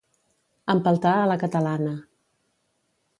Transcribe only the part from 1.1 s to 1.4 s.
a la